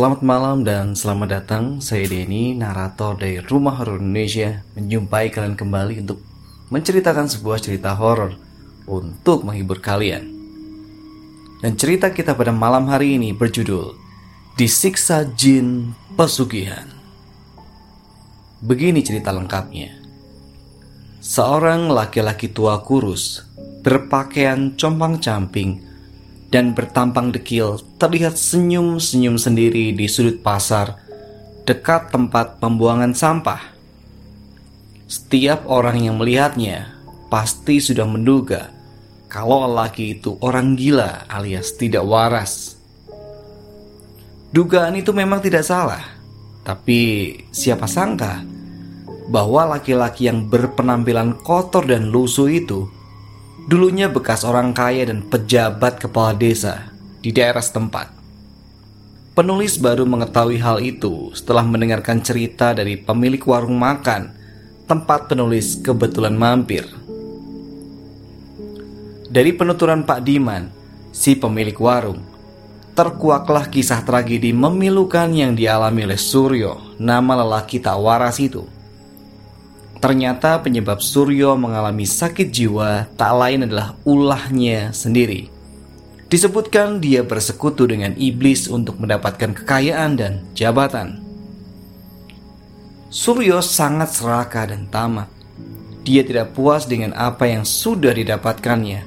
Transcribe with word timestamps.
Selamat 0.00 0.24
malam 0.24 0.64
dan 0.64 0.96
selamat 0.96 1.28
datang. 1.28 1.64
Saya 1.84 2.08
Denny, 2.08 2.56
narator 2.56 3.20
dari 3.20 3.36
Rumah 3.36 3.84
Horor 3.84 4.00
Indonesia, 4.00 4.64
menjumpai 4.72 5.28
kalian 5.28 5.60
kembali 5.60 6.00
untuk 6.00 6.24
menceritakan 6.72 7.28
sebuah 7.28 7.60
cerita 7.60 7.92
horor 7.92 8.32
untuk 8.88 9.44
menghibur 9.44 9.76
kalian. 9.84 10.24
Dan 11.60 11.76
cerita 11.76 12.16
kita 12.16 12.32
pada 12.32 12.48
malam 12.48 12.88
hari 12.88 13.20
ini 13.20 13.36
berjudul 13.36 13.92
Disiksa 14.56 15.28
Jin 15.36 15.92
Pesugihan. 16.16 16.88
Begini 18.64 19.04
cerita 19.04 19.36
lengkapnya. 19.36 20.00
Seorang 21.20 21.92
laki-laki 21.92 22.48
tua 22.48 22.80
kurus 22.80 23.44
berpakaian 23.84 24.80
compang-camping 24.80 25.89
dan 26.50 26.74
bertampang 26.74 27.30
dekil 27.30 27.78
terlihat 27.96 28.34
senyum-senyum 28.34 29.38
sendiri 29.38 29.94
di 29.94 30.06
sudut 30.10 30.42
pasar 30.42 30.98
dekat 31.62 32.10
tempat 32.10 32.58
pembuangan 32.58 33.14
sampah. 33.14 33.62
Setiap 35.06 35.66
orang 35.70 36.02
yang 36.02 36.18
melihatnya 36.18 36.90
pasti 37.30 37.78
sudah 37.78 38.06
menduga 38.06 38.74
kalau 39.30 39.62
lelaki 39.62 40.18
itu 40.18 40.34
orang 40.42 40.74
gila 40.74 41.30
alias 41.30 41.78
tidak 41.78 42.02
waras. 42.02 42.74
Dugaan 44.50 44.98
itu 44.98 45.14
memang 45.14 45.38
tidak 45.38 45.62
salah, 45.62 46.02
tapi 46.66 47.30
siapa 47.54 47.86
sangka 47.86 48.42
bahwa 49.30 49.78
laki-laki 49.78 50.26
yang 50.26 50.50
berpenampilan 50.50 51.38
kotor 51.46 51.86
dan 51.86 52.10
lusuh 52.10 52.50
itu 52.50 52.90
dulunya 53.70 54.10
bekas 54.10 54.42
orang 54.42 54.74
kaya 54.74 55.06
dan 55.06 55.22
pejabat 55.22 56.02
kepala 56.02 56.34
desa 56.34 56.90
di 57.22 57.30
daerah 57.30 57.62
setempat. 57.62 58.10
Penulis 59.38 59.78
baru 59.78 60.02
mengetahui 60.10 60.58
hal 60.58 60.82
itu 60.82 61.30
setelah 61.38 61.62
mendengarkan 61.62 62.18
cerita 62.18 62.74
dari 62.74 62.98
pemilik 62.98 63.38
warung 63.46 63.78
makan 63.78 64.34
tempat 64.90 65.30
penulis 65.30 65.78
kebetulan 65.86 66.34
mampir. 66.34 66.82
Dari 69.30 69.54
penuturan 69.54 70.02
Pak 70.02 70.26
Diman, 70.26 70.66
si 71.14 71.38
pemilik 71.38 71.78
warung, 71.78 72.26
terkuaklah 72.98 73.70
kisah 73.70 74.02
tragedi 74.02 74.50
memilukan 74.50 75.30
yang 75.30 75.54
dialami 75.54 76.10
oleh 76.10 76.18
Suryo, 76.18 76.98
nama 76.98 77.46
lelaki 77.46 77.78
tak 77.78 78.02
waras 78.02 78.42
itu. 78.42 78.66
Ternyata 80.00 80.64
penyebab 80.64 81.04
Suryo 81.04 81.60
mengalami 81.60 82.08
sakit 82.08 82.48
jiwa 82.48 83.04
tak 83.20 83.32
lain 83.36 83.68
adalah 83.68 84.00
ulahnya 84.08 84.96
sendiri. 84.96 85.52
Disebutkan 86.32 87.04
dia 87.04 87.20
bersekutu 87.20 87.84
dengan 87.84 88.16
iblis 88.16 88.64
untuk 88.72 88.96
mendapatkan 88.96 89.52
kekayaan 89.52 90.16
dan 90.16 90.32
jabatan. 90.56 91.20
Suryo 93.12 93.60
sangat 93.60 94.16
serakah 94.16 94.72
dan 94.72 94.88
tamat. 94.88 95.28
Dia 96.00 96.24
tidak 96.24 96.56
puas 96.56 96.88
dengan 96.88 97.12
apa 97.12 97.44
yang 97.44 97.68
sudah 97.68 98.16
didapatkannya. 98.16 99.04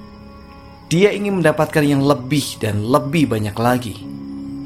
Dia 0.94 1.10
ingin 1.10 1.42
mendapatkan 1.42 1.82
yang 1.82 2.06
lebih 2.06 2.62
dan 2.62 2.86
lebih 2.86 3.34
banyak 3.34 3.58
lagi. 3.58 3.98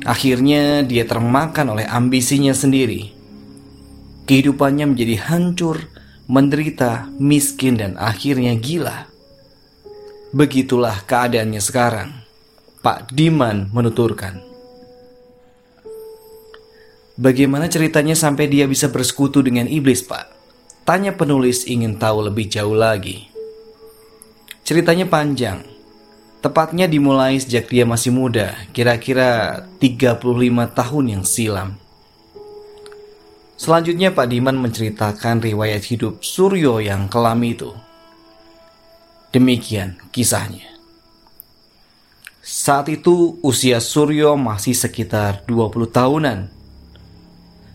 Akhirnya 0.04 0.84
dia 0.84 1.08
termakan 1.08 1.78
oleh 1.78 1.88
ambisinya 1.88 2.52
sendiri. 2.52 3.16
Kehidupannya 4.28 4.92
menjadi 4.92 5.16
hancur 5.24 5.97
menderita, 6.28 7.08
miskin, 7.18 7.80
dan 7.80 7.96
akhirnya 7.96 8.54
gila. 8.60 9.08
Begitulah 10.36 11.08
keadaannya 11.08 11.64
sekarang. 11.64 12.10
Pak 12.84 13.16
Diman 13.16 13.72
menuturkan. 13.72 14.44
Bagaimana 17.18 17.66
ceritanya 17.66 18.14
sampai 18.14 18.46
dia 18.46 18.70
bisa 18.70 18.94
bersekutu 18.94 19.42
dengan 19.42 19.66
iblis, 19.66 20.06
Pak? 20.06 20.30
Tanya 20.86 21.18
penulis 21.18 21.66
ingin 21.66 21.98
tahu 21.98 22.30
lebih 22.30 22.46
jauh 22.46 22.78
lagi. 22.78 23.26
Ceritanya 24.62 25.10
panjang. 25.10 25.66
Tepatnya 26.44 26.86
dimulai 26.86 27.42
sejak 27.42 27.72
dia 27.72 27.88
masih 27.90 28.14
muda, 28.14 28.54
kira-kira 28.70 29.64
35 29.82 30.22
tahun 30.76 31.06
yang 31.18 31.24
silam. 31.26 31.87
Selanjutnya 33.58 34.14
Pak 34.14 34.30
Diman 34.30 34.54
menceritakan 34.62 35.42
riwayat 35.42 35.82
hidup 35.90 36.22
Suryo 36.22 36.78
yang 36.78 37.10
kelam 37.10 37.42
itu. 37.42 37.74
Demikian 39.34 39.98
kisahnya. 40.14 40.78
Saat 42.46 42.94
itu 42.94 43.42
usia 43.42 43.82
Suryo 43.82 44.38
masih 44.38 44.78
sekitar 44.78 45.42
20 45.50 45.90
tahunan. 45.90 46.40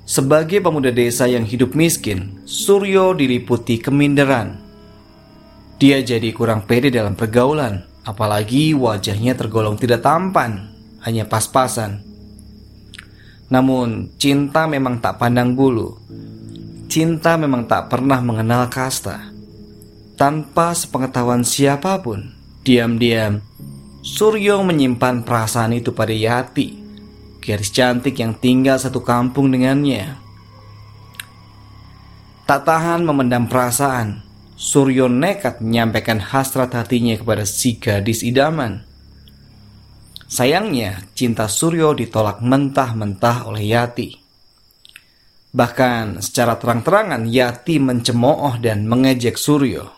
Sebagai 0.06 0.62
pemuda 0.62 0.94
desa 0.94 1.26
yang 1.26 1.42
hidup 1.42 1.74
miskin, 1.74 2.40
Suryo 2.46 3.18
diliputi 3.18 3.82
keminderan. 3.82 4.62
Dia 5.82 5.98
jadi 5.98 6.30
kurang 6.30 6.62
pede 6.62 6.94
dalam 6.94 7.18
pergaulan, 7.18 7.82
apalagi 8.06 8.70
wajahnya 8.70 9.34
tergolong 9.34 9.74
tidak 9.74 10.06
tampan, 10.06 10.70
hanya 11.02 11.26
pas-pasan. 11.26 12.11
Namun, 13.52 14.08
cinta 14.16 14.64
memang 14.64 14.96
tak 15.04 15.20
pandang 15.20 15.52
bulu. 15.52 16.00
Cinta 16.88 17.36
memang 17.36 17.68
tak 17.68 17.92
pernah 17.92 18.24
mengenal 18.24 18.72
kasta. 18.72 19.28
Tanpa 20.16 20.72
sepengetahuan 20.72 21.44
siapa 21.44 22.00
pun, 22.00 22.32
diam-diam 22.64 23.44
Suryo 24.02 24.66
menyimpan 24.66 25.22
perasaan 25.22 25.78
itu 25.78 25.94
pada 25.94 26.10
Yati, 26.10 26.74
gadis 27.38 27.70
cantik 27.70 28.18
yang 28.18 28.34
tinggal 28.34 28.74
satu 28.74 28.98
kampung 28.98 29.46
dengannya. 29.54 30.18
Tak 32.42 32.66
tahan 32.66 33.06
memendam 33.06 33.46
perasaan, 33.46 34.26
Suryo 34.58 35.06
nekat 35.06 35.62
menyampaikan 35.62 36.18
hasrat 36.18 36.74
hatinya 36.74 37.14
kepada 37.14 37.46
si 37.46 37.78
gadis 37.78 38.26
idaman. 38.26 38.82
Sayangnya, 40.32 41.12
cinta 41.12 41.44
Suryo 41.44 41.92
ditolak 41.92 42.40
mentah-mentah 42.40 43.52
oleh 43.52 43.68
Yati. 43.68 44.16
Bahkan 45.52 46.24
secara 46.24 46.56
terang-terangan 46.56 47.28
Yati 47.28 47.76
mencemooh 47.76 48.56
dan 48.56 48.88
mengejek 48.88 49.36
Suryo. 49.36 49.92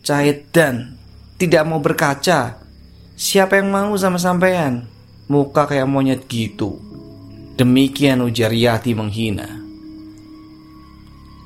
Cahit 0.00 0.48
dan 0.48 0.96
tidak 1.36 1.68
mau 1.68 1.84
berkaca. 1.84 2.56
Siapa 3.12 3.60
yang 3.60 3.68
mau 3.68 3.92
sama 4.00 4.16
sampean? 4.16 4.88
Muka 5.28 5.68
kayak 5.68 5.84
monyet 5.84 6.24
gitu. 6.32 6.80
Demikian 7.60 8.24
ujar 8.24 8.56
Yati 8.56 8.96
menghina. 8.96 9.52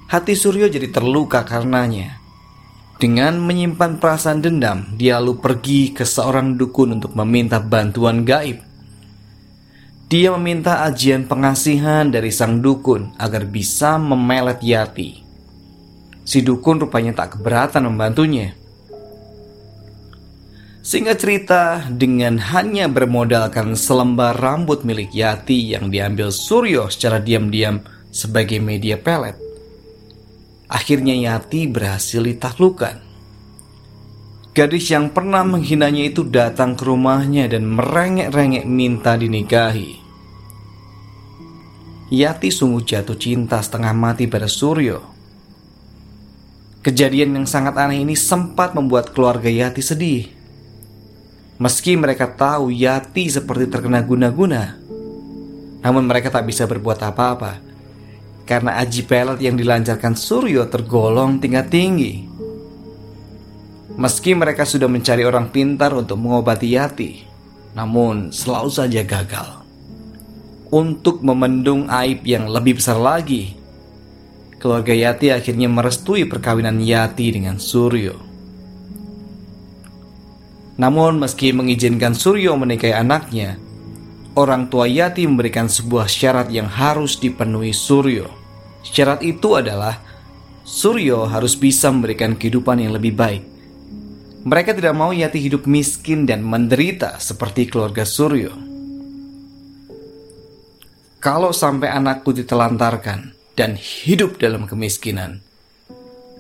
Hati 0.06 0.38
Suryo 0.38 0.70
jadi 0.70 0.94
terluka 0.94 1.42
karenanya. 1.42 2.21
Dengan 3.02 3.34
menyimpan 3.34 3.99
perasaan 3.99 4.38
dendam, 4.38 4.87
dia 4.94 5.19
lalu 5.19 5.43
pergi 5.43 5.90
ke 5.90 6.06
seorang 6.06 6.54
dukun 6.54 7.02
untuk 7.02 7.19
meminta 7.19 7.58
bantuan 7.58 8.22
gaib. 8.22 8.62
Dia 10.06 10.31
meminta 10.38 10.87
ajian 10.87 11.26
pengasihan 11.26 12.06
dari 12.06 12.31
sang 12.31 12.62
dukun 12.62 13.10
agar 13.19 13.43
bisa 13.43 13.99
memelet 13.99 14.62
Yati. 14.62 15.19
Si 16.22 16.46
dukun 16.46 16.78
rupanya 16.78 17.26
tak 17.26 17.34
keberatan 17.34 17.90
membantunya. 17.90 18.54
Singkat 20.87 21.16
cerita, 21.19 21.62
dengan 21.90 22.38
hanya 22.38 22.87
bermodalkan 22.87 23.75
selembar 23.75 24.38
rambut 24.38 24.87
milik 24.87 25.10
Yati 25.10 25.75
yang 25.75 25.90
diambil 25.90 26.31
Suryo 26.31 26.87
secara 26.87 27.19
diam-diam 27.19 27.82
sebagai 28.14 28.62
media 28.62 28.94
pelet. 28.94 29.41
Akhirnya 30.72 31.12
Yati 31.12 31.69
berhasil 31.69 32.24
ditaklukkan. 32.24 32.96
Gadis 34.56 34.88
yang 34.88 35.12
pernah 35.12 35.44
menghinanya 35.44 36.08
itu 36.08 36.24
datang 36.24 36.72
ke 36.72 36.88
rumahnya 36.88 37.44
dan 37.44 37.69
merengek-rengek 37.69 38.64
minta 38.64 39.12
dinikahi. 39.20 40.00
Yati 42.08 42.48
sungguh 42.48 42.84
jatuh 42.88 43.20
cinta 43.20 43.60
setengah 43.60 43.92
mati 43.92 44.24
pada 44.24 44.48
Suryo. 44.48 45.12
Kejadian 46.80 47.36
yang 47.36 47.46
sangat 47.48 47.76
aneh 47.76 48.00
ini 48.00 48.16
sempat 48.16 48.72
membuat 48.72 49.12
keluarga 49.12 49.52
Yati 49.52 49.84
sedih. 49.84 50.24
Meski 51.60 52.00
mereka 52.00 52.32
tahu 52.32 52.72
Yati 52.72 53.28
seperti 53.28 53.69
terkena 53.69 54.00
guna-guna, 54.00 54.76
namun 55.84 56.04
mereka 56.08 56.32
tak 56.32 56.48
bisa 56.48 56.64
berbuat 56.64 57.00
apa-apa 57.00 57.71
karena 58.52 58.76
aji 58.84 59.08
pelet 59.08 59.40
yang 59.40 59.56
dilancarkan 59.56 60.12
Suryo 60.12 60.69
tergolong 60.69 61.40
tingkat 61.40 61.72
tinggi. 61.72 62.28
Meski 63.96 64.37
mereka 64.37 64.69
sudah 64.69 64.93
mencari 64.93 65.25
orang 65.25 65.49
pintar 65.49 65.96
untuk 65.96 66.20
mengobati 66.20 66.76
Yati, 66.76 67.25
namun 67.72 68.28
selalu 68.28 68.69
saja 68.69 69.00
gagal 69.08 69.64
untuk 70.69 71.25
memendung 71.25 71.88
aib 71.88 72.28
yang 72.28 72.44
lebih 72.44 72.76
besar 72.76 73.00
lagi. 73.00 73.56
Keluarga 74.60 74.93
Yati 74.93 75.32
akhirnya 75.32 75.72
merestui 75.72 76.28
perkawinan 76.28 76.76
Yati 76.76 77.32
dengan 77.32 77.56
Suryo. 77.56 78.20
Namun 80.76 81.25
meski 81.25 81.56
mengizinkan 81.56 82.12
Suryo 82.12 82.52
menikahi 82.60 82.93
anaknya, 82.93 83.56
orang 84.37 84.69
tua 84.69 84.84
Yati 84.84 85.25
memberikan 85.25 85.72
sebuah 85.72 86.05
syarat 86.05 86.52
yang 86.52 86.69
harus 86.69 87.16
dipenuhi 87.16 87.72
Suryo. 87.72 88.41
Syarat 88.82 89.23
itu 89.23 89.55
adalah 89.55 90.02
Suryo 90.62 91.26
harus 91.26 91.58
bisa 91.58 91.90
memberikan 91.90 92.38
kehidupan 92.38 92.79
yang 92.79 92.94
lebih 92.94 93.14
baik. 93.19 93.43
Mereka 94.43 94.75
tidak 94.75 94.94
mau 94.94 95.14
Yati 95.14 95.38
hidup 95.38 95.70
miskin 95.70 96.26
dan 96.26 96.43
menderita 96.43 97.19
seperti 97.23 97.70
keluarga 97.70 98.02
Suryo. 98.02 98.50
Kalau 101.23 101.55
sampai 101.55 101.94
anakku 101.94 102.34
ditelantarkan 102.34 103.31
dan 103.55 103.79
hidup 103.79 104.43
dalam 104.43 104.67
kemiskinan, 104.67 105.38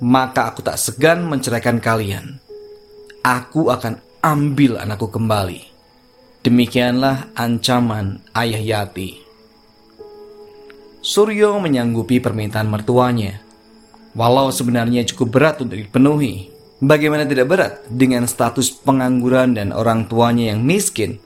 maka 0.02 0.50
aku 0.50 0.66
tak 0.66 0.82
segan 0.82 1.30
menceraikan 1.30 1.78
kalian. 1.78 2.42
Aku 3.22 3.70
akan 3.70 4.02
ambil 4.18 4.82
anakku 4.82 5.06
kembali. 5.06 5.62
Demikianlah 6.42 7.30
ancaman 7.38 8.18
ayah 8.34 8.82
Yati. 8.82 9.21
Suryo 11.02 11.58
menyanggupi 11.58 12.22
permintaan 12.22 12.70
mertuanya. 12.70 13.42
Walau 14.14 14.54
sebenarnya 14.54 15.02
cukup 15.02 15.34
berat 15.34 15.56
untuk 15.58 15.74
dipenuhi, 15.74 16.48
bagaimana 16.78 17.26
tidak 17.26 17.46
berat 17.50 17.72
dengan 17.90 18.24
status 18.30 18.70
pengangguran 18.70 19.58
dan 19.58 19.74
orang 19.74 20.06
tuanya 20.06 20.54
yang 20.54 20.62
miskin 20.62 21.18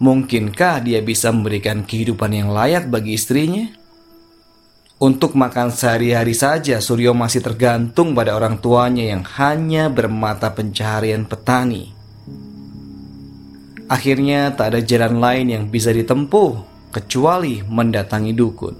Mungkinkah 0.00 0.80
dia 0.80 1.04
bisa 1.04 1.28
memberikan 1.28 1.84
kehidupan 1.84 2.32
yang 2.32 2.48
layak 2.56 2.88
bagi 2.88 3.20
istrinya? 3.20 3.68
Untuk 4.96 5.36
makan 5.36 5.68
sehari-hari 5.68 6.32
saja 6.32 6.80
Suryo 6.80 7.12
masih 7.12 7.44
tergantung 7.44 8.16
pada 8.16 8.32
orang 8.32 8.56
tuanya 8.64 9.12
yang 9.12 9.20
hanya 9.36 9.92
bermata 9.92 10.56
pencaharian 10.56 11.28
petani. 11.28 11.92
Akhirnya 13.92 14.56
tak 14.56 14.72
ada 14.72 14.80
jalan 14.80 15.20
lain 15.20 15.46
yang 15.52 15.64
bisa 15.68 15.92
ditempuh 15.92 16.64
kecuali 16.96 17.60
mendatangi 17.60 18.32
dukun. 18.32 18.76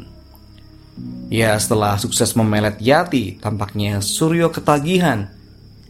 Ya 1.31 1.55
setelah 1.55 1.94
sukses 1.94 2.35
memelet 2.35 2.82
Yati, 2.82 3.38
tampaknya 3.38 4.02
Suryo 4.02 4.50
ketagihan 4.50 5.31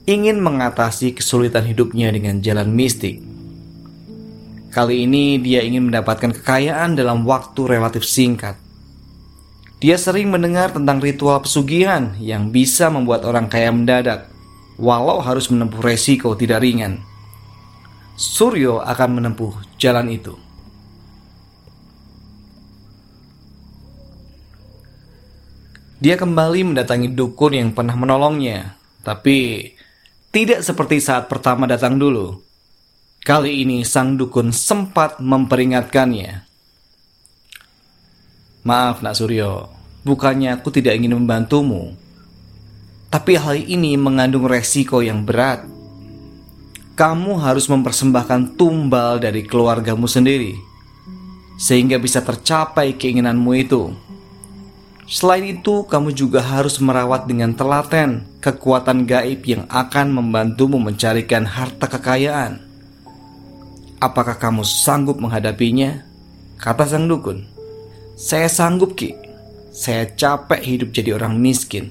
ingin 0.04 0.36
mengatasi 0.42 1.16
kesulitan 1.16 1.64
hidupnya 1.64 2.12
dengan 2.12 2.44
jalan 2.44 2.74
mistik. 2.74 3.24
Kali 4.70 5.08
ini 5.08 5.40
dia 5.40 5.64
ingin 5.66 5.90
mendapatkan 5.90 6.30
kekayaan 6.30 6.94
dalam 6.94 7.26
waktu 7.26 7.66
relatif 7.66 8.06
singkat. 8.06 8.54
Dia 9.80 9.96
sering 9.96 10.28
mendengar 10.28 10.76
tentang 10.76 11.00
ritual 11.00 11.40
pesugihan 11.40 12.12
yang 12.20 12.52
bisa 12.52 12.92
membuat 12.92 13.24
orang 13.24 13.48
kaya 13.48 13.72
mendadak, 13.72 14.28
walau 14.76 15.24
harus 15.24 15.48
menempuh 15.48 15.80
resiko 15.80 16.36
tidak 16.36 16.60
ringan. 16.60 17.00
Suryo 18.20 18.84
akan 18.84 19.10
menempuh 19.16 19.56
jalan 19.80 20.12
itu. 20.12 20.36
Dia 26.00 26.16
kembali 26.16 26.72
mendatangi 26.72 27.12
dukun 27.12 27.52
yang 27.52 27.70
pernah 27.76 27.92
menolongnya, 27.92 28.72
tapi 29.04 29.68
tidak 30.32 30.64
seperti 30.64 30.96
saat 30.96 31.28
pertama 31.28 31.68
datang 31.68 32.00
dulu. 32.00 32.40
Kali 33.20 33.60
ini 33.60 33.84
sang 33.84 34.16
dukun 34.16 34.48
sempat 34.48 35.20
memperingatkannya. 35.20 36.48
Maaf 38.64 39.04
nak 39.04 39.12
Suryo, 39.12 39.68
bukannya 40.00 40.56
aku 40.56 40.72
tidak 40.72 40.96
ingin 40.96 41.20
membantumu. 41.20 41.92
Tapi 43.12 43.36
hal 43.36 43.60
ini 43.60 44.00
mengandung 44.00 44.48
resiko 44.48 45.04
yang 45.04 45.28
berat. 45.28 45.68
Kamu 46.96 47.44
harus 47.44 47.68
mempersembahkan 47.68 48.56
tumbal 48.56 49.20
dari 49.20 49.44
keluargamu 49.44 50.08
sendiri. 50.08 50.56
Sehingga 51.60 52.00
bisa 52.00 52.24
tercapai 52.24 52.96
keinginanmu 52.96 53.52
itu. 53.52 54.09
Selain 55.10 55.42
itu, 55.42 55.82
kamu 55.90 56.14
juga 56.14 56.38
harus 56.38 56.78
merawat 56.78 57.26
dengan 57.26 57.50
telaten 57.50 58.22
kekuatan 58.38 59.10
gaib 59.10 59.42
yang 59.42 59.66
akan 59.66 60.14
membantumu 60.14 60.78
mencarikan 60.78 61.42
harta 61.50 61.90
kekayaan. 61.90 62.62
Apakah 63.98 64.38
kamu 64.38 64.62
sanggup 64.62 65.18
menghadapinya? 65.18 66.06
Kata 66.62 66.86
sang 66.86 67.10
dukun. 67.10 67.42
Saya 68.14 68.46
sanggup 68.46 68.94
Ki. 68.94 69.18
Saya 69.74 70.06
capek 70.06 70.62
hidup 70.62 70.94
jadi 70.94 71.18
orang 71.18 71.42
miskin. 71.42 71.90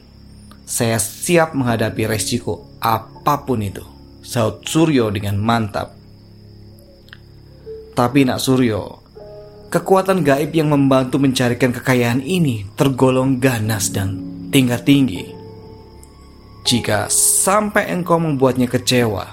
Saya 0.64 0.96
siap 0.96 1.52
menghadapi 1.52 2.08
resiko 2.08 2.72
apa 2.80 3.44
pun 3.44 3.60
itu. 3.60 3.84
Saud 4.24 4.64
Suryo 4.64 5.12
dengan 5.12 5.36
mantap. 5.36 5.92
Tapi 8.00 8.24
nak 8.24 8.40
Suryo, 8.40 9.09
kekuatan 9.70 10.26
gaib 10.26 10.50
yang 10.58 10.74
membantu 10.74 11.22
mencarikan 11.22 11.70
kekayaan 11.70 12.26
ini 12.26 12.66
tergolong 12.74 13.38
ganas 13.38 13.94
dan 13.94 14.18
tingkat 14.50 14.82
tinggi. 14.82 15.30
Jika 16.66 17.06
sampai 17.14 17.94
engkau 17.94 18.18
membuatnya 18.18 18.66
kecewa, 18.66 19.30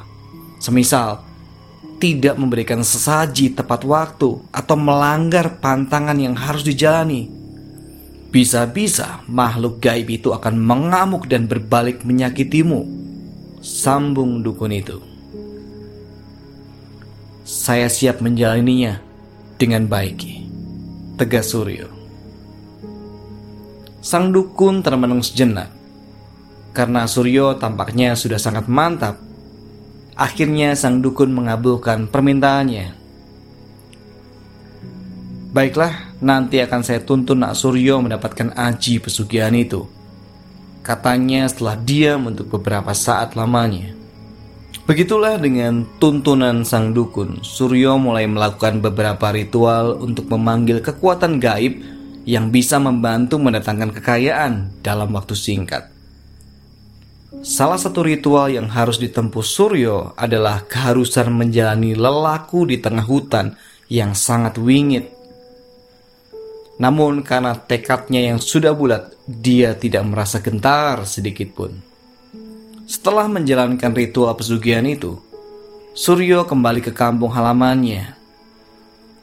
semisal 0.60 1.24
tidak 1.96 2.36
memberikan 2.36 2.84
sesaji 2.84 3.56
tepat 3.56 3.82
waktu 3.88 4.36
atau 4.52 4.76
melanggar 4.76 5.56
pantangan 5.56 6.16
yang 6.20 6.36
harus 6.36 6.62
dijalani. 6.68 7.32
Bisa-bisa 8.28 9.24
makhluk 9.24 9.80
gaib 9.80 10.12
itu 10.12 10.36
akan 10.36 10.60
mengamuk 10.60 11.24
dan 11.24 11.48
berbalik 11.48 12.04
menyakitimu. 12.04 12.84
Sambung 13.64 14.44
dukun 14.44 14.76
itu. 14.76 15.00
Saya 17.48 17.88
siap 17.88 18.20
menjalaninya 18.20 19.05
dengan 19.56 19.88
baik. 19.88 20.20
Tegas 21.20 21.52
Suryo. 21.52 21.88
Sang 24.04 24.30
dukun 24.30 24.84
termenung 24.84 25.24
sejenak. 25.24 25.72
Karena 26.76 27.08
Suryo 27.08 27.56
tampaknya 27.56 28.12
sudah 28.12 28.36
sangat 28.36 28.68
mantap 28.68 29.26
Akhirnya 30.16 30.72
sang 30.72 31.04
dukun 31.04 31.28
mengabulkan 31.28 32.08
permintaannya. 32.08 32.96
Baiklah, 35.52 36.16
nanti 36.24 36.56
akan 36.64 36.80
saya 36.80 37.04
tuntun 37.04 37.44
Nak 37.44 37.52
Suryo 37.52 38.00
mendapatkan 38.00 38.56
aji 38.56 38.96
pesugihan 38.96 39.52
itu. 39.52 39.84
Katanya 40.80 41.44
setelah 41.52 41.76
diam 41.76 42.32
untuk 42.32 42.48
beberapa 42.48 42.96
saat 42.96 43.36
lamanya. 43.36 43.92
Begitulah 44.86 45.34
dengan 45.42 45.82
tuntunan 45.98 46.62
sang 46.62 46.94
dukun, 46.94 47.42
Suryo 47.42 47.98
mulai 47.98 48.30
melakukan 48.30 48.78
beberapa 48.78 49.34
ritual 49.34 49.98
untuk 49.98 50.30
memanggil 50.30 50.78
kekuatan 50.78 51.42
gaib 51.42 51.82
yang 52.22 52.54
bisa 52.54 52.78
membantu 52.78 53.42
mendatangkan 53.42 53.90
kekayaan 53.90 54.70
dalam 54.86 55.10
waktu 55.10 55.34
singkat. 55.34 55.90
Salah 57.42 57.82
satu 57.82 58.06
ritual 58.06 58.54
yang 58.54 58.70
harus 58.70 59.02
ditempuh 59.02 59.42
Suryo 59.42 60.14
adalah 60.14 60.62
keharusan 60.62 61.34
menjalani 61.34 61.98
lelaku 61.98 62.70
di 62.70 62.78
tengah 62.78 63.02
hutan 63.02 63.58
yang 63.90 64.14
sangat 64.14 64.54
wingit. 64.54 65.10
Namun 66.78 67.26
karena 67.26 67.58
tekadnya 67.58 68.22
yang 68.22 68.38
sudah 68.38 68.70
bulat, 68.70 69.18
dia 69.26 69.74
tidak 69.74 70.06
merasa 70.06 70.38
gentar 70.38 71.02
sedikit 71.10 71.58
pun. 71.58 71.95
Setelah 72.86 73.26
menjalankan 73.26 73.90
ritual 73.90 74.30
pesugihan 74.38 74.86
itu, 74.86 75.18
Suryo 75.96 76.46
kembali 76.46 76.86
ke 76.86 76.94
kampung 76.94 77.34
halamannya. 77.34 78.14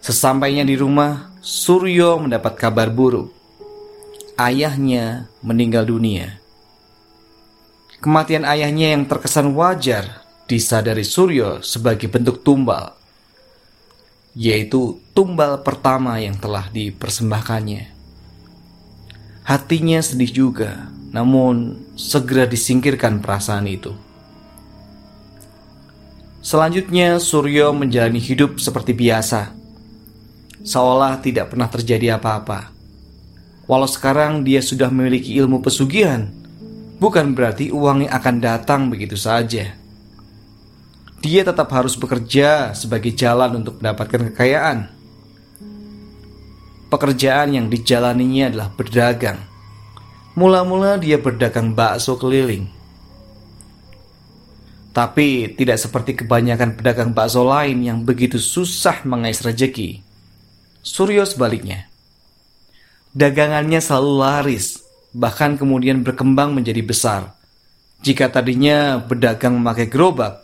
Sesampainya 0.03 0.67
di 0.67 0.75
rumah, 0.75 1.31
Suryo 1.39 2.19
mendapat 2.19 2.59
kabar 2.59 2.91
buruk. 2.91 3.31
ayahnya 4.33 5.29
meninggal 5.45 5.85
dunia. 5.85 6.41
Kematian 8.01 8.43
ayahnya 8.43 8.97
yang 8.97 9.05
terkesan 9.05 9.53
wajar 9.55 10.25
disadari 10.49 11.05
Suryo 11.05 11.61
sebagai 11.63 12.09
bentuk 12.09 12.41
tumbal, 12.41 12.97
yaitu 14.35 14.99
tumbal 15.13 15.61
pertama 15.61 16.17
yang 16.19 16.35
telah 16.35 16.67
dipersembahkannya. 16.73 17.93
Hatinya 19.45 20.01
sedih 20.01 20.33
juga, 20.33 20.89
namun 21.13 21.79
segera 21.93 22.49
disingkirkan 22.49 23.21
perasaan 23.21 23.69
itu. 23.69 23.93
Selanjutnya, 26.43 27.21
Suryo 27.21 27.71
menjalani 27.71 28.19
hidup 28.19 28.59
seperti 28.59 28.91
biasa, 28.91 29.55
seolah 30.65 31.21
tidak 31.23 31.55
pernah 31.55 31.71
terjadi 31.71 32.19
apa-apa. 32.19 32.73
Walau 33.63 33.87
sekarang 33.87 34.43
dia 34.43 34.59
sudah 34.59 34.91
memiliki 34.91 35.31
ilmu 35.39 35.63
pesugihan, 35.63 36.27
bukan 36.99 37.31
berarti 37.31 37.71
uangnya 37.71 38.11
akan 38.11 38.35
datang 38.43 38.81
begitu 38.91 39.15
saja. 39.15 39.71
Dia 41.23 41.47
tetap 41.47 41.71
harus 41.71 41.95
bekerja 41.95 42.75
sebagai 42.75 43.15
jalan 43.15 43.63
untuk 43.63 43.79
mendapatkan 43.79 44.27
kekayaan 44.35 44.91
Pekerjaan 46.93 47.57
yang 47.57 47.73
dijalaninya 47.73 48.53
adalah 48.53 48.69
berdagang. 48.69 49.41
Mula-mula 50.33 50.97
dia 50.97 51.21
berdagang 51.21 51.77
bakso 51.77 52.17
keliling. 52.17 52.65
Tapi 54.93 55.49
tidak 55.57 55.81
seperti 55.81 56.13
kebanyakan 56.13 56.77
pedagang 56.77 57.17
bakso 57.17 57.41
lain 57.41 57.81
yang 57.81 58.05
begitu 58.05 58.37
susah 58.37 59.01
mengais 59.09 59.41
rejeki. 59.41 60.05
Suryo 60.85 61.25
sebaliknya. 61.25 61.89
Dagangannya 63.15 63.81
selalu 63.81 64.13
laris, 64.21 64.83
bahkan 65.15 65.57
kemudian 65.57 66.05
berkembang 66.05 66.53
menjadi 66.53 66.81
besar. 66.85 67.33
Jika 68.03 68.27
tadinya 68.27 68.99
berdagang 68.99 69.55
memakai 69.55 69.87
gerobak, 69.87 70.43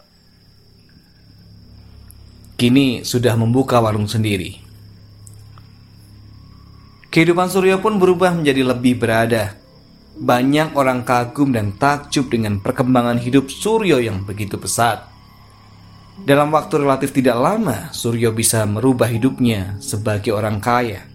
kini 2.55 3.03
sudah 3.03 3.35
membuka 3.35 3.83
warung 3.83 4.07
sendiri. 4.07 4.63
Kehidupan 7.11 7.51
Suryo 7.51 7.83
pun 7.83 7.99
berubah 7.99 8.31
menjadi 8.31 8.63
lebih 8.63 8.95
berada. 8.95 9.58
Banyak 10.19 10.75
orang 10.75 11.07
kagum 11.07 11.55
dan 11.55 11.79
takjub 11.79 12.27
dengan 12.27 12.59
perkembangan 12.59 13.23
hidup 13.23 13.47
Suryo 13.47 14.03
yang 14.03 14.27
begitu 14.27 14.59
pesat. 14.59 15.07
Dalam 16.19 16.51
waktu 16.51 16.83
relatif 16.83 17.15
tidak 17.15 17.39
lama, 17.39 17.87
Suryo 17.95 18.35
bisa 18.35 18.67
merubah 18.67 19.07
hidupnya 19.07 19.79
sebagai 19.79 20.35
orang 20.35 20.59
kaya. 20.59 21.07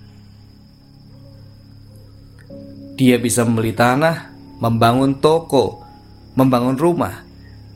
Dia 2.97 3.21
bisa 3.21 3.45
membeli 3.45 3.77
tanah, 3.77 4.33
membangun 4.65 5.21
toko, 5.21 5.85
membangun 6.33 6.81
rumah, 6.81 7.21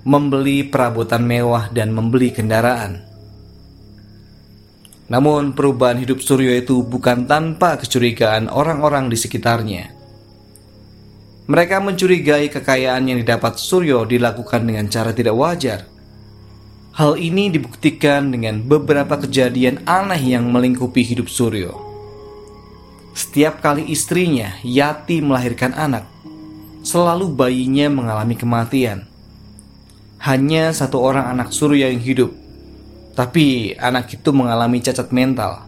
membeli 0.09 0.65
perabotan 0.65 1.29
mewah, 1.29 1.69
dan 1.69 1.93
membeli 1.93 2.33
kendaraan. 2.33 3.05
Namun 5.13 5.53
perubahan 5.53 6.01
hidup 6.01 6.25
Suryo 6.25 6.57
itu 6.57 6.81
bukan 6.89 7.29
tanpa 7.29 7.77
kecurigaan 7.77 8.49
orang-orang 8.49 9.13
di 9.13 9.21
sekitarnya. 9.21 9.98
Mereka 11.49 11.81
mencurigai 11.81 12.52
kekayaan 12.52 13.09
yang 13.09 13.25
didapat 13.25 13.57
Suryo 13.57 14.05
dilakukan 14.05 14.69
dengan 14.69 14.85
cara 14.93 15.17
tidak 15.17 15.33
wajar. 15.33 15.88
Hal 16.93 17.17
ini 17.17 17.49
dibuktikan 17.49 18.28
dengan 18.28 18.61
beberapa 18.61 19.17
kejadian 19.17 19.81
aneh 19.88 20.37
yang 20.37 20.45
melingkupi 20.52 21.00
hidup 21.00 21.33
Suryo. 21.33 21.73
Setiap 23.17 23.64
kali 23.64 23.88
istrinya, 23.88 24.61
Yati, 24.61 25.25
melahirkan 25.25 25.73
anak, 25.73 26.05
selalu 26.85 27.33
bayinya 27.33 27.88
mengalami 27.88 28.37
kematian. 28.37 29.09
Hanya 30.21 30.76
satu 30.76 31.00
orang 31.00 31.33
anak 31.33 31.49
Suryo 31.57 31.88
yang 31.88 32.05
hidup, 32.05 32.28
tapi 33.17 33.73
anak 33.81 34.12
itu 34.12 34.37
mengalami 34.37 34.85
cacat 34.85 35.09
mental. 35.17 35.64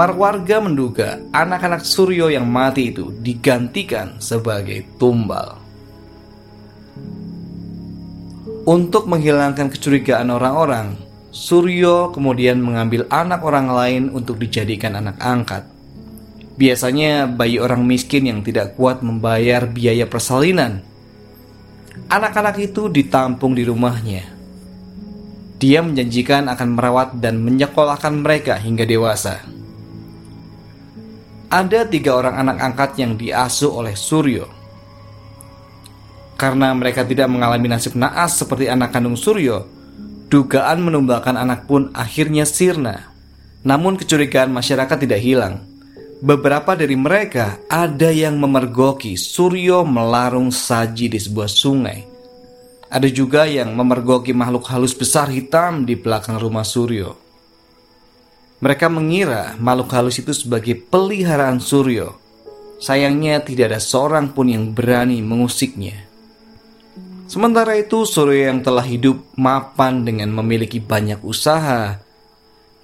Para 0.00 0.16
warga 0.16 0.64
menduga 0.64 1.20
anak-anak 1.28 1.84
Suryo 1.84 2.32
yang 2.32 2.48
mati 2.48 2.88
itu 2.88 3.12
digantikan 3.20 4.16
sebagai 4.16 4.88
tumbal. 4.96 5.60
Untuk 8.64 9.04
menghilangkan 9.04 9.68
kecurigaan 9.68 10.32
orang-orang, 10.32 10.96
Suryo 11.28 12.16
kemudian 12.16 12.64
mengambil 12.64 13.04
anak 13.12 13.44
orang 13.44 13.68
lain 13.68 14.08
untuk 14.16 14.40
dijadikan 14.40 14.96
anak 14.96 15.20
angkat. 15.20 15.68
Biasanya 16.56 17.28
bayi 17.28 17.60
orang 17.60 17.84
miskin 17.84 18.24
yang 18.24 18.40
tidak 18.40 18.80
kuat 18.80 19.04
membayar 19.04 19.68
biaya 19.68 20.08
persalinan. 20.08 20.80
Anak-anak 22.08 22.56
itu 22.56 22.88
ditampung 22.88 23.52
di 23.52 23.68
rumahnya 23.68 24.40
dia 25.60 25.84
menjanjikan 25.84 26.48
akan 26.48 26.72
merawat 26.72 27.20
dan 27.20 27.36
menyekolahkan 27.44 28.16
mereka 28.16 28.56
hingga 28.56 28.88
dewasa. 28.88 29.59
Ada 31.50 31.82
tiga 31.90 32.14
orang 32.14 32.38
anak 32.46 32.56
angkat 32.62 32.90
yang 33.02 33.18
diasuh 33.18 33.74
oleh 33.74 33.98
Suryo. 33.98 34.46
Karena 36.38 36.70
mereka 36.72 37.02
tidak 37.02 37.26
mengalami 37.26 37.66
nasib 37.66 37.98
naas 37.98 38.38
seperti 38.38 38.70
anak 38.70 38.94
kandung 38.94 39.18
Suryo, 39.18 39.66
dugaan 40.30 40.86
menumbalkan 40.86 41.34
anak 41.34 41.66
pun 41.66 41.90
akhirnya 41.90 42.46
sirna. 42.46 43.10
Namun 43.66 43.98
kecurigaan 43.98 44.54
masyarakat 44.54 44.96
tidak 45.04 45.20
hilang. 45.20 45.66
Beberapa 46.22 46.78
dari 46.78 46.94
mereka 46.94 47.58
ada 47.66 48.14
yang 48.14 48.38
memergoki 48.38 49.18
Suryo 49.18 49.82
melarung 49.82 50.54
saji 50.54 51.10
di 51.10 51.18
sebuah 51.18 51.50
sungai 51.50 52.10
ada 52.90 53.06
juga 53.06 53.46
yang 53.46 53.70
memergoki 53.78 54.34
makhluk 54.34 54.66
halus 54.66 54.98
besar 54.98 55.30
hitam 55.30 55.86
di 55.86 55.94
belakang 55.94 56.42
rumah 56.42 56.66
Suryo. 56.66 57.19
Mereka 58.60 58.92
mengira 58.92 59.56
makhluk 59.56 59.90
halus 59.96 60.20
itu 60.20 60.36
sebagai 60.36 60.76
peliharaan 60.76 61.58
Suryo. 61.60 62.16
Sayangnya 62.80 63.40
tidak 63.40 63.72
ada 63.72 63.80
seorang 63.80 64.32
pun 64.32 64.48
yang 64.48 64.72
berani 64.72 65.24
mengusiknya. 65.24 66.04
Sementara 67.24 67.76
itu 67.76 68.04
Suryo 68.04 68.52
yang 68.52 68.60
telah 68.60 68.84
hidup 68.84 69.20
mapan 69.36 70.04
dengan 70.04 70.32
memiliki 70.32 70.76
banyak 70.76 71.24
usaha, 71.24 72.00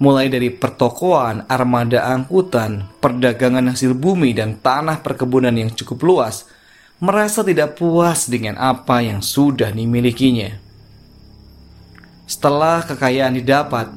mulai 0.01 0.33
dari 0.33 0.49
pertokoan, 0.49 1.45
armada 1.45 2.09
angkutan, 2.09 2.89
perdagangan 2.97 3.73
hasil 3.73 3.93
bumi 3.93 4.33
dan 4.33 4.57
tanah 4.57 5.05
perkebunan 5.05 5.53
yang 5.53 5.69
cukup 5.73 6.01
luas– 6.03 6.43
merasa 6.97 7.45
tidak 7.45 7.77
puas 7.77 8.25
dengan 8.25 8.57
apa 8.57 9.05
yang 9.05 9.21
sudah 9.21 9.69
dimilikinya. 9.69 10.57
Setelah 12.27 12.83
kekayaan 12.83 13.37
didapat, 13.37 13.93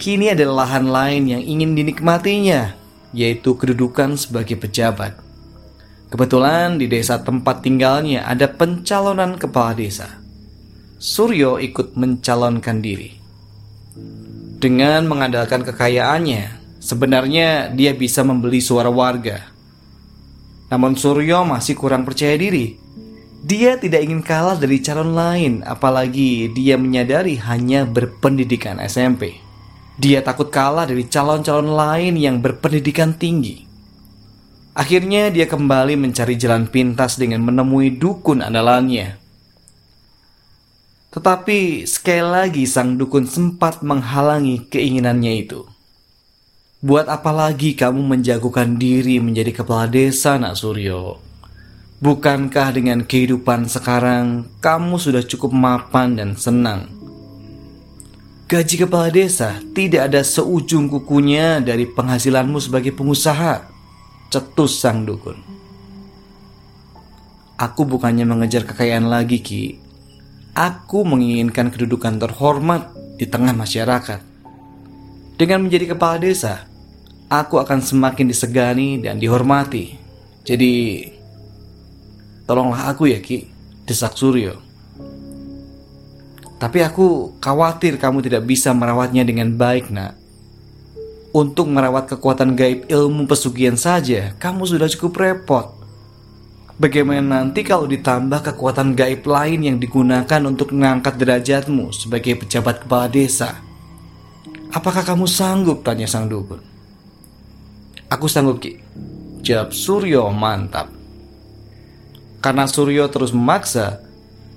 kini 0.00 0.32
ada 0.32 0.48
lahan 0.48 0.88
lain 0.88 1.28
yang 1.28 1.42
ingin 1.44 1.76
dinikmatinya, 1.76 2.72
yaitu 3.12 3.52
kedudukan 3.52 4.16
sebagai 4.16 4.56
pejabat. 4.56 5.20
Kebetulan 6.08 6.80
di 6.80 6.88
desa 6.88 7.20
tempat 7.20 7.60
tinggalnya 7.60 8.24
ada 8.24 8.48
pencalonan 8.48 9.36
kepala 9.36 9.76
desa. 9.76 10.18
Suryo 10.96 11.60
ikut 11.60 11.94
mencalonkan 12.00 12.80
diri. 12.80 13.12
Dengan 14.56 15.04
mengandalkan 15.04 15.62
kekayaannya, 15.68 16.80
sebenarnya 16.80 17.68
dia 17.76 17.92
bisa 17.92 18.24
membeli 18.24 18.64
suara 18.64 18.88
warga 18.88 19.50
namun 20.70 20.94
Suryo 20.94 21.42
masih 21.42 21.74
kurang 21.74 22.06
percaya 22.06 22.38
diri. 22.38 22.78
Dia 23.42 23.74
tidak 23.76 24.06
ingin 24.06 24.22
kalah 24.22 24.54
dari 24.54 24.78
calon 24.78 25.18
lain, 25.18 25.66
apalagi 25.66 26.54
dia 26.54 26.78
menyadari 26.78 27.34
hanya 27.42 27.82
berpendidikan 27.82 28.78
SMP. 28.78 29.42
Dia 30.00 30.24
takut 30.24 30.48
kalah 30.48 30.88
dari 30.88 31.04
calon-calon 31.04 31.76
lain 31.76 32.16
yang 32.16 32.40
berpendidikan 32.40 33.12
tinggi. 33.20 33.68
Akhirnya 34.72 35.28
dia 35.28 35.44
kembali 35.44 36.00
mencari 36.00 36.40
jalan 36.40 36.64
pintas 36.72 37.20
dengan 37.20 37.44
menemui 37.44 38.00
dukun 38.00 38.40
andalannya. 38.40 39.20
Tetapi 41.12 41.84
sekali 41.84 42.24
lagi 42.24 42.64
sang 42.64 42.96
dukun 42.96 43.28
sempat 43.28 43.84
menghalangi 43.84 44.64
keinginannya 44.72 45.44
itu. 45.44 45.68
Buat 46.80 47.12
apa 47.12 47.28
lagi 47.28 47.76
kamu 47.76 48.00
menjagokan 48.00 48.80
diri 48.80 49.20
menjadi 49.20 49.52
kepala 49.52 49.84
desa, 49.84 50.40
Nak 50.40 50.56
Suryo? 50.56 51.20
Bukankah 52.00 52.72
dengan 52.72 53.04
kehidupan 53.04 53.68
sekarang 53.68 54.48
kamu 54.64 54.96
sudah 54.96 55.20
cukup 55.20 55.52
mapan 55.52 56.16
dan 56.16 56.40
senang? 56.40 56.99
Gaji 58.50 58.82
kepala 58.82 59.14
desa 59.14 59.62
tidak 59.78 60.10
ada 60.10 60.26
seujung 60.26 60.90
kukunya 60.90 61.62
dari 61.62 61.86
penghasilanmu 61.86 62.58
sebagai 62.58 62.90
pengusaha. 62.90 63.62
Cetus 64.26 64.74
sang 64.74 65.06
dukun. 65.06 65.38
Aku 67.54 67.86
bukannya 67.86 68.26
mengejar 68.26 68.66
kekayaan 68.66 69.06
lagi, 69.06 69.38
Ki. 69.38 69.78
Aku 70.50 71.06
menginginkan 71.06 71.70
kedudukan 71.70 72.18
terhormat 72.18 72.90
di 73.22 73.30
tengah 73.30 73.54
masyarakat. 73.54 74.18
Dengan 75.38 75.62
menjadi 75.62 75.94
kepala 75.94 76.18
desa, 76.18 76.66
aku 77.30 77.62
akan 77.62 77.78
semakin 77.78 78.26
disegani 78.26 78.98
dan 78.98 79.22
dihormati. 79.22 79.94
Jadi, 80.42 81.06
tolonglah 82.50 82.90
aku 82.90 83.14
ya 83.14 83.22
Ki, 83.22 83.46
desak 83.86 84.18
Suryo. 84.18 84.69
Tapi 86.60 86.84
aku 86.84 87.40
khawatir 87.40 87.96
kamu 87.96 88.20
tidak 88.20 88.44
bisa 88.44 88.76
merawatnya 88.76 89.24
dengan 89.24 89.56
baik 89.56 89.88
nak. 89.88 90.12
Untuk 91.32 91.72
merawat 91.72 92.04
kekuatan 92.10 92.52
gaib 92.52 92.84
ilmu 92.90 93.24
pesugihan 93.24 93.80
saja, 93.80 94.36
kamu 94.36 94.68
sudah 94.68 94.90
cukup 94.92 95.24
repot. 95.24 95.72
Bagaimana 96.76 97.40
nanti 97.40 97.64
kalau 97.64 97.88
ditambah 97.88 98.52
kekuatan 98.52 98.92
gaib 98.92 99.24
lain 99.24 99.64
yang 99.64 99.76
digunakan 99.80 100.40
untuk 100.44 100.76
mengangkat 100.76 101.16
derajatmu 101.16 101.96
sebagai 101.96 102.44
pejabat 102.44 102.84
kepala 102.84 103.08
desa? 103.08 103.56
Apakah 104.68 105.00
kamu 105.00 105.24
sanggup? 105.24 105.80
Tanya 105.80 106.04
sang 106.04 106.28
dukun. 106.28 106.60
Aku 108.10 108.28
sanggup 108.28 108.60
Ki. 108.60 108.76
Jawab 109.40 109.72
Suryo 109.72 110.28
mantap. 110.28 110.92
Karena 112.42 112.64
Suryo 112.68 113.06
terus 113.12 113.30
memaksa, 113.30 114.02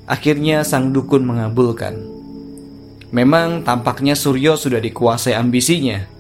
akhirnya 0.10 0.66
sang 0.68 0.92
dukun 0.92 1.24
mengabulkan. 1.24 2.00
Memang 3.14 3.62
tampaknya 3.62 4.18
Suryo 4.18 4.58
sudah 4.58 4.82
dikuasai 4.82 5.38
ambisinya 5.38 6.14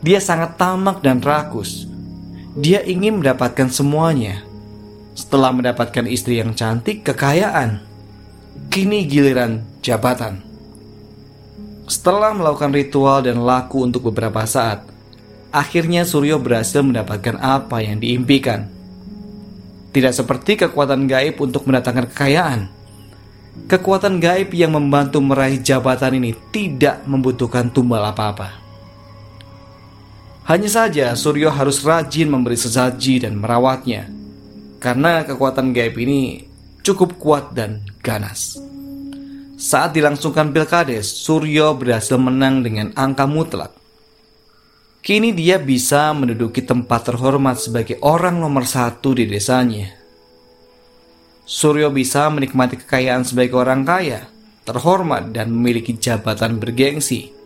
dia 0.00 0.16
sangat 0.16 0.56
tamak 0.56 1.04
dan 1.04 1.20
rakus. 1.20 1.84
Dia 2.56 2.80
ingin 2.80 3.20
mendapatkan 3.20 3.68
semuanya. 3.68 4.40
Setelah 5.12 5.52
mendapatkan 5.52 6.08
istri 6.08 6.40
yang 6.40 6.56
cantik, 6.56 7.04
kekayaan. 7.04 7.84
Kini 8.72 9.04
giliran 9.04 9.60
jabatan. 9.84 10.40
Setelah 11.84 12.32
melakukan 12.32 12.72
ritual 12.72 13.28
dan 13.28 13.44
laku 13.44 13.84
untuk 13.84 14.08
beberapa 14.08 14.40
saat, 14.48 14.88
akhirnya 15.52 16.08
Suryo 16.08 16.40
berhasil 16.40 16.80
mendapatkan 16.80 17.36
apa 17.36 17.84
yang 17.84 18.00
diimpikan. 18.00 18.72
Tidak 19.92 20.16
seperti 20.16 20.64
kekuatan 20.64 21.04
gaib 21.04 21.36
untuk 21.44 21.68
mendatangkan 21.68 22.08
kekayaan. 22.08 22.60
Kekuatan 23.50 24.22
gaib 24.22 24.54
yang 24.54 24.74
membantu 24.74 25.18
meraih 25.18 25.58
jabatan 25.58 26.22
ini 26.22 26.34
tidak 26.54 27.02
membutuhkan 27.06 27.70
tumbal 27.70 28.02
apa-apa. 28.02 28.58
Hanya 30.46 30.70
saja 30.70 31.14
Suryo 31.14 31.50
harus 31.54 31.82
rajin 31.86 32.26
memberi 32.26 32.58
sesaji 32.58 33.22
dan 33.22 33.38
merawatnya 33.38 34.10
Karena 34.82 35.22
kekuatan 35.22 35.70
gaib 35.70 35.94
ini 36.02 36.42
cukup 36.82 37.20
kuat 37.20 37.54
dan 37.54 37.86
ganas. 38.02 38.58
Saat 39.60 39.92
dilangsungkan 39.92 40.56
pilkades, 40.56 41.06
Suryo 41.06 41.76
berhasil 41.76 42.16
menang 42.16 42.64
dengan 42.64 42.90
angka 42.96 43.28
mutlak. 43.28 43.76
Kini 45.04 45.36
dia 45.36 45.60
bisa 45.60 46.16
menduduki 46.16 46.64
tempat 46.64 47.12
terhormat 47.12 47.60
sebagai 47.60 48.00
orang 48.00 48.40
nomor 48.40 48.64
satu 48.64 49.12
di 49.12 49.28
desanya 49.28 49.99
Suryo 51.46 51.92
bisa 51.92 52.26
menikmati 52.32 52.80
kekayaan 52.80 53.26
sebagai 53.26 53.58
orang 53.58 53.84
kaya, 53.84 54.26
terhormat, 54.64 55.34
dan 55.34 55.50
memiliki 55.50 55.96
jabatan 55.98 56.56
bergengsi 56.62 57.40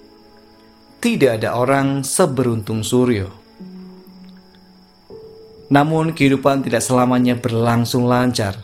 tidak 1.04 1.36
ada 1.36 1.52
orang 1.52 2.00
seberuntung 2.00 2.80
Suryo. 2.80 3.28
Namun 5.68 6.16
kehidupan 6.16 6.64
tidak 6.64 6.80
selamanya 6.80 7.36
berlangsung 7.36 8.08
lancar. 8.08 8.56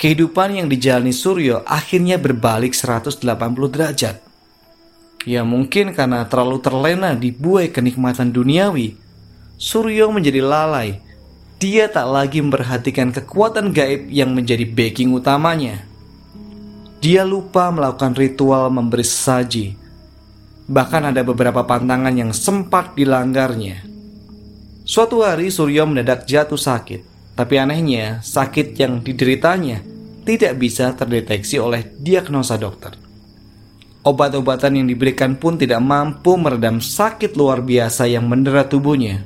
Kehidupan 0.00 0.56
yang 0.56 0.72
dijalani 0.72 1.12
Suryo 1.12 1.68
akhirnya 1.68 2.16
berbalik 2.16 2.72
180 2.72 3.20
derajat. 3.68 4.24
Ya 5.28 5.44
mungkin 5.44 5.92
karena 5.92 6.24
terlalu 6.24 6.64
terlena 6.64 7.12
dibuai 7.12 7.68
kenikmatan 7.68 8.32
duniawi, 8.32 8.96
Suryo 9.60 10.08
menjadi 10.08 10.40
lalai. 10.40 10.96
Dia 11.58 11.90
tak 11.90 12.06
lagi 12.06 12.38
memperhatikan 12.38 13.10
kekuatan 13.10 13.74
gaib 13.74 14.06
yang 14.08 14.30
menjadi 14.30 14.62
backing 14.62 15.10
utamanya. 15.10 15.82
Dia 17.02 17.26
lupa 17.26 17.70
melakukan 17.74 18.14
ritual 18.14 18.70
memberi 18.70 19.06
saji 19.06 19.88
Bahkan 20.68 21.16
ada 21.16 21.24
beberapa 21.24 21.64
pantangan 21.64 22.12
yang 22.12 22.36
sempat 22.36 22.92
dilanggarnya. 22.92 23.88
Suatu 24.84 25.24
hari 25.24 25.48
Suryo 25.48 25.88
mendadak 25.88 26.28
jatuh 26.28 26.60
sakit, 26.60 27.32
tapi 27.32 27.56
anehnya 27.56 28.20
sakit 28.20 28.76
yang 28.76 29.00
dideritanya 29.00 29.80
tidak 30.28 30.60
bisa 30.60 30.92
terdeteksi 30.92 31.56
oleh 31.56 31.88
diagnosa 31.96 32.60
dokter. 32.60 32.92
Obat-obatan 34.04 34.76
yang 34.76 34.86
diberikan 34.92 35.40
pun 35.40 35.56
tidak 35.56 35.80
mampu 35.80 36.36
meredam 36.36 36.84
sakit 36.84 37.32
luar 37.32 37.64
biasa 37.64 38.04
yang 38.04 38.28
mendera 38.28 38.68
tubuhnya. 38.68 39.24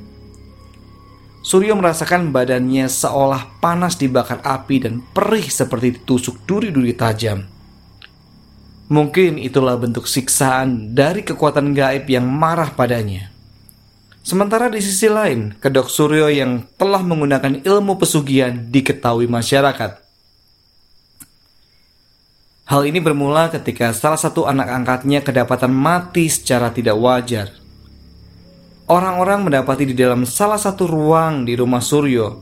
Suryo 1.43 1.75
merasakan 1.75 2.31
badannya 2.31 2.87
seolah 2.87 3.59
panas 3.59 3.99
dibakar 3.99 4.39
api 4.47 4.75
dan 4.79 5.03
perih 5.03 5.43
seperti 5.43 5.99
ditusuk 5.99 6.47
duri-duri 6.47 6.95
tajam. 6.95 7.43
Mungkin 8.87 9.35
itulah 9.35 9.75
bentuk 9.75 10.07
siksaan 10.07 10.95
dari 10.95 11.27
kekuatan 11.27 11.75
gaib 11.75 12.07
yang 12.07 12.23
marah 12.23 12.71
padanya. 12.71 13.27
Sementara 14.23 14.71
di 14.71 14.79
sisi 14.79 15.11
lain, 15.11 15.51
kedok 15.59 15.91
Suryo 15.91 16.31
yang 16.31 16.63
telah 16.79 17.03
menggunakan 17.03 17.59
ilmu 17.59 17.99
pesugihan 17.99 18.55
diketahui 18.71 19.27
masyarakat. 19.27 19.99
Hal 22.63 22.81
ini 22.87 23.03
bermula 23.03 23.51
ketika 23.51 23.91
salah 23.91 24.15
satu 24.15 24.47
anak 24.47 24.71
angkatnya 24.71 25.19
kedapatan 25.19 25.75
mati 25.75 26.31
secara 26.31 26.71
tidak 26.71 26.95
wajar. 26.95 27.62
Orang-orang 28.93 29.49
mendapati 29.49 29.89
di 29.89 29.97
dalam 29.97 30.21
salah 30.21 30.61
satu 30.61 30.85
ruang 30.85 31.49
di 31.49 31.57
rumah 31.57 31.81
Suryo 31.81 32.37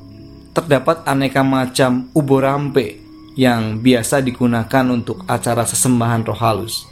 terdapat 0.52 1.08
aneka 1.08 1.48
macam 1.48 2.12
uborampe 2.12 3.00
yang 3.40 3.80
biasa 3.80 4.20
digunakan 4.20 4.84
untuk 4.92 5.24
acara 5.32 5.64
sesembahan 5.64 6.28
roh 6.28 6.36
halus. 6.36 6.84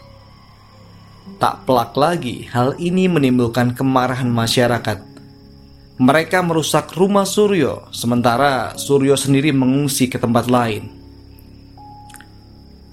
Tak 1.44 1.68
pelak 1.68 1.92
lagi, 2.00 2.48
hal 2.56 2.80
ini 2.80 3.12
menimbulkan 3.12 3.76
kemarahan 3.76 4.32
masyarakat. 4.32 5.04
Mereka 6.00 6.40
merusak 6.40 6.96
rumah 6.96 7.28
Suryo, 7.28 7.92
sementara 7.92 8.80
Suryo 8.80 9.20
sendiri 9.20 9.52
mengungsi 9.52 10.08
ke 10.08 10.16
tempat 10.16 10.48
lain. 10.48 10.88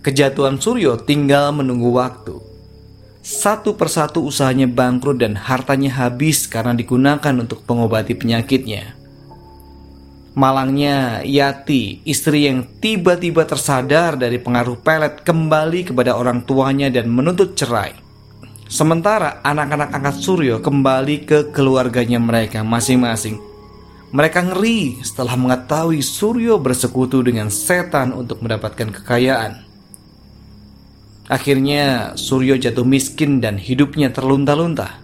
Kejatuhan 0.02 0.58
Suryo 0.58 0.98
tinggal 0.98 1.54
menunggu 1.54 1.94
waktu. 1.94 2.45
Satu 3.26 3.74
persatu 3.74 4.22
usahanya 4.22 4.70
bangkrut 4.70 5.18
dan 5.18 5.34
hartanya 5.34 5.90
habis 5.98 6.46
karena 6.46 6.78
digunakan 6.78 7.34
untuk 7.34 7.66
pengobati 7.66 8.14
penyakitnya. 8.14 8.94
Malangnya 10.38 11.26
Yati, 11.26 12.06
istri 12.06 12.46
yang 12.46 12.62
tiba-tiba 12.78 13.42
tersadar 13.42 14.14
dari 14.14 14.38
pengaruh 14.38 14.78
pelet 14.78 15.26
kembali 15.26 15.90
kepada 15.90 16.14
orang 16.14 16.46
tuanya 16.46 16.86
dan 16.86 17.10
menuntut 17.10 17.58
cerai. 17.58 17.98
Sementara 18.70 19.42
anak-anak 19.42 19.90
angkat 19.90 20.16
Suryo 20.22 20.62
kembali 20.62 21.26
ke 21.26 21.50
keluarganya 21.50 22.22
mereka 22.22 22.62
masing-masing. 22.62 23.42
Mereka 24.14 24.54
ngeri 24.54 25.02
setelah 25.02 25.34
mengetahui 25.34 25.98
Suryo 25.98 26.62
bersekutu 26.62 27.26
dengan 27.26 27.50
setan 27.50 28.14
untuk 28.14 28.38
mendapatkan 28.38 28.94
kekayaan. 29.02 29.65
Akhirnya 31.26 32.14
Suryo 32.14 32.54
jatuh 32.54 32.86
miskin 32.86 33.42
dan 33.42 33.58
hidupnya 33.58 34.14
terlunta-lunta. 34.14 35.02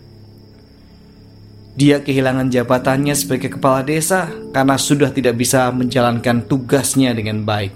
Dia 1.74 2.04
kehilangan 2.04 2.52
jabatannya 2.52 3.16
sebagai 3.16 3.58
kepala 3.58 3.82
desa 3.82 4.30
karena 4.54 4.76
sudah 4.78 5.10
tidak 5.10 5.40
bisa 5.40 5.72
menjalankan 5.74 6.46
tugasnya 6.46 7.10
dengan 7.16 7.42
baik. 7.42 7.74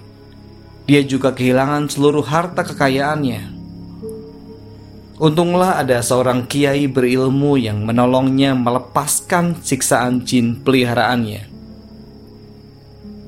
Dia 0.87 1.03
juga 1.03 1.35
kehilangan 1.35 1.91
seluruh 1.91 2.23
harta 2.23 2.63
kekayaannya. 2.63 3.57
Untunglah 5.17 5.81
ada 5.81 5.99
seorang 5.99 6.45
kiai 6.45 6.85
berilmu 6.87 7.57
yang 7.57 7.83
menolongnya 7.83 8.53
melepaskan 8.53 9.59
siksaan 9.59 10.23
jin 10.23 10.61
peliharaannya. 10.61 11.49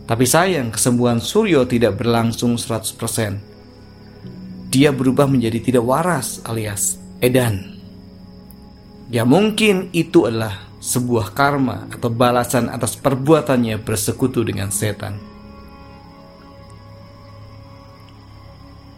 Tapi 0.06 0.26
sayang 0.26 0.70
kesembuhan 0.70 1.18
Suryo 1.18 1.66
tidak 1.66 1.98
berlangsung 1.98 2.56
100%. 2.56 3.59
Dia 4.70 4.94
berubah 4.94 5.26
menjadi 5.26 5.58
tidak 5.66 5.82
waras 5.82 6.46
alias 6.46 7.02
edan. 7.26 7.82
Ya 9.10 9.26
mungkin 9.26 9.90
itu 9.90 10.30
adalah 10.30 10.70
sebuah 10.80 11.34
karma 11.34 11.90
atau 11.90 12.14
balasan 12.14 12.70
atas 12.70 12.94
perbuatannya 12.96 13.82
bersekutu 13.82 14.46
dengan 14.46 14.70
setan. 14.70 15.18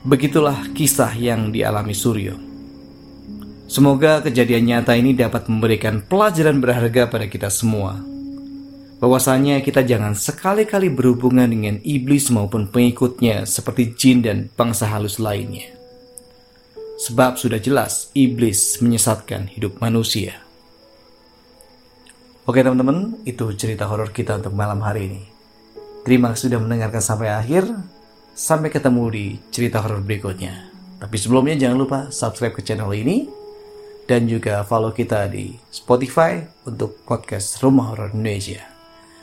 Begitulah 0.04 0.76
kisah 0.76 1.14
yang 1.16 1.54
dialami 1.54 1.96
Suryo. 1.96 2.36
Semoga 3.72 4.20
kejadian 4.20 4.68
nyata 4.68 5.00
ini 5.00 5.16
dapat 5.16 5.48
memberikan 5.48 6.04
pelajaran 6.04 6.60
berharga 6.60 7.08
pada 7.08 7.32
kita 7.32 7.48
semua. 7.48 7.96
Bahwasanya 9.02 9.66
kita 9.66 9.82
jangan 9.82 10.14
sekali-kali 10.14 10.94
berhubungan 10.94 11.50
dengan 11.50 11.82
iblis 11.82 12.30
maupun 12.30 12.70
pengikutnya 12.70 13.50
seperti 13.50 13.98
jin 13.98 14.22
dan 14.22 14.38
bangsa 14.54 14.86
halus 14.94 15.18
lainnya. 15.18 15.74
Sebab 17.02 17.42
sudah 17.42 17.58
jelas 17.58 18.14
iblis 18.14 18.78
menyesatkan 18.78 19.50
hidup 19.58 19.82
manusia. 19.82 20.46
Oke 22.46 22.62
teman-teman, 22.62 23.18
itu 23.26 23.50
cerita 23.58 23.90
horor 23.90 24.14
kita 24.14 24.38
untuk 24.38 24.54
malam 24.54 24.86
hari 24.86 25.10
ini. 25.10 25.24
Terima 26.06 26.30
kasih 26.30 26.54
sudah 26.54 26.62
mendengarkan 26.62 27.02
sampai 27.02 27.34
akhir. 27.34 27.66
Sampai 28.38 28.70
ketemu 28.70 29.04
di 29.10 29.26
cerita 29.50 29.82
horor 29.82 30.06
berikutnya. 30.06 30.70
Tapi 31.02 31.18
sebelumnya 31.18 31.58
jangan 31.58 31.78
lupa 31.78 32.00
subscribe 32.14 32.54
ke 32.54 32.62
channel 32.62 32.94
ini 32.94 33.26
dan 34.06 34.30
juga 34.30 34.62
follow 34.62 34.94
kita 34.94 35.26
di 35.26 35.58
Spotify 35.74 36.38
untuk 36.70 37.02
podcast 37.02 37.58
Rumah 37.66 37.94
Horor 37.94 38.14
Indonesia. 38.14 38.81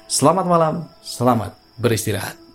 Selamat 0.08 0.48
malam, 0.48 0.74
selamat 1.04 1.52
beristirahat. 1.76 2.47